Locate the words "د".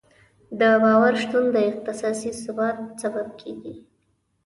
0.59-0.61, 1.55-1.57